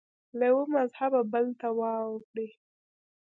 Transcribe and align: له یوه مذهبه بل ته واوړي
له 0.37 0.45
یوه 0.51 0.63
مذهبه 0.75 1.21
بل 1.33 1.45
ته 1.59 1.67
واوړي 1.79 2.47